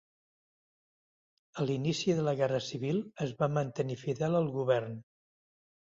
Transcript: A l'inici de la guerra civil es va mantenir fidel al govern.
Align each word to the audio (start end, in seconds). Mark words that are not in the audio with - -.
A 1.59 1.67
l'inici 1.67 2.17
de 2.21 2.25
la 2.29 2.35
guerra 2.41 2.63
civil 2.69 3.03
es 3.27 3.35
va 3.43 3.53
mantenir 3.59 3.99
fidel 4.07 4.39
al 4.41 4.53
govern. 4.61 5.01